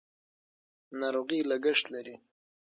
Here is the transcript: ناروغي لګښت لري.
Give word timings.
ناروغي 0.99 1.39
لګښت 1.49 1.85
لري. 1.93 2.15